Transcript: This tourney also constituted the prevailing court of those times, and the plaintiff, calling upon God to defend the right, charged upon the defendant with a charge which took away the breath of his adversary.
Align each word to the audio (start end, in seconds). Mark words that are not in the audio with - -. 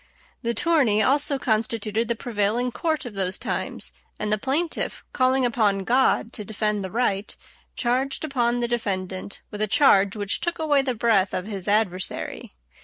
This 0.41 0.55
tourney 0.55 1.03
also 1.03 1.37
constituted 1.37 2.07
the 2.07 2.15
prevailing 2.15 2.71
court 2.71 3.05
of 3.05 3.13
those 3.13 3.37
times, 3.37 3.91
and 4.17 4.33
the 4.33 4.39
plaintiff, 4.39 5.03
calling 5.13 5.45
upon 5.45 5.83
God 5.83 6.33
to 6.33 6.43
defend 6.43 6.83
the 6.83 6.89
right, 6.89 7.37
charged 7.75 8.23
upon 8.23 8.61
the 8.61 8.67
defendant 8.67 9.41
with 9.51 9.61
a 9.61 9.67
charge 9.67 10.15
which 10.15 10.39
took 10.39 10.57
away 10.57 10.81
the 10.81 10.95
breath 10.95 11.35
of 11.35 11.45
his 11.45 11.67
adversary. 11.67 12.53